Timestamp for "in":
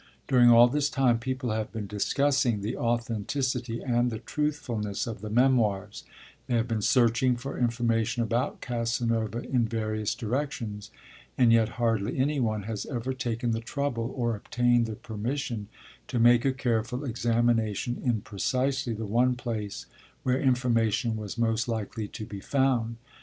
9.43-9.67, 18.03-18.21